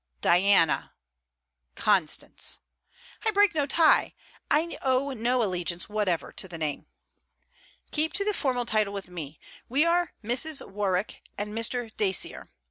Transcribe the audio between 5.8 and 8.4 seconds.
whatever to the name.' 'Keep to the